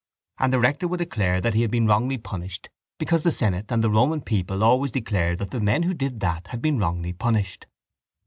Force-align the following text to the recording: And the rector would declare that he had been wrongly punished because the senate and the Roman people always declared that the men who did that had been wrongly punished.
And 0.39 0.51
the 0.51 0.57
rector 0.57 0.87
would 0.87 0.97
declare 0.97 1.39
that 1.41 1.53
he 1.53 1.61
had 1.61 1.69
been 1.69 1.85
wrongly 1.85 2.17
punished 2.17 2.71
because 2.97 3.21
the 3.21 3.29
senate 3.31 3.67
and 3.69 3.83
the 3.83 3.89
Roman 3.91 4.19
people 4.21 4.63
always 4.63 4.89
declared 4.89 5.37
that 5.37 5.51
the 5.51 5.59
men 5.59 5.83
who 5.83 5.93
did 5.93 6.21
that 6.21 6.47
had 6.47 6.59
been 6.59 6.79
wrongly 6.79 7.13
punished. 7.13 7.67